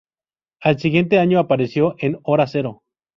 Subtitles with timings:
[0.61, 2.81] Al siguiente año apareció en Hora Cero.